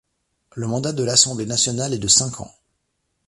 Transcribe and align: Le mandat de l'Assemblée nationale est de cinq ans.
Le 0.55 0.65
mandat 0.65 0.93
de 0.93 1.03
l'Assemblée 1.03 1.45
nationale 1.45 1.93
est 1.93 1.99
de 1.99 2.07
cinq 2.07 2.41
ans. 2.41 2.51